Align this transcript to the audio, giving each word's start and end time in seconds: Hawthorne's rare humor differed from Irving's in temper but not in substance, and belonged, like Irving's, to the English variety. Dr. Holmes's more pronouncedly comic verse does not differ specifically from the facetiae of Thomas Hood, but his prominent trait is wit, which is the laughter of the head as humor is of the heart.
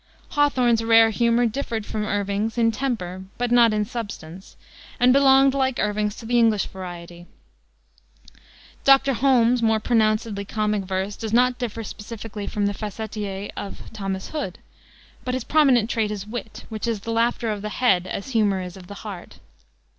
Hawthorne's 0.29 0.83
rare 0.83 1.11
humor 1.11 1.45
differed 1.45 1.85
from 1.85 2.07
Irving's 2.07 2.57
in 2.57 2.71
temper 2.71 3.25
but 3.37 3.51
not 3.51 3.71
in 3.71 3.85
substance, 3.85 4.57
and 4.99 5.13
belonged, 5.13 5.53
like 5.53 5.77
Irving's, 5.79 6.15
to 6.15 6.25
the 6.25 6.39
English 6.39 6.65
variety. 6.65 7.27
Dr. 8.83 9.13
Holmes's 9.13 9.61
more 9.61 9.79
pronouncedly 9.79 10.43
comic 10.43 10.85
verse 10.85 11.15
does 11.15 11.33
not 11.33 11.59
differ 11.59 11.83
specifically 11.83 12.47
from 12.47 12.65
the 12.65 12.73
facetiae 12.73 13.51
of 13.55 13.93
Thomas 13.93 14.29
Hood, 14.29 14.57
but 15.23 15.35
his 15.35 15.43
prominent 15.43 15.87
trait 15.87 16.09
is 16.09 16.25
wit, 16.25 16.63
which 16.69 16.87
is 16.87 17.01
the 17.01 17.11
laughter 17.11 17.51
of 17.51 17.61
the 17.61 17.69
head 17.69 18.07
as 18.07 18.29
humor 18.31 18.59
is 18.59 18.75
of 18.75 18.87
the 18.87 18.95
heart. 19.05 19.37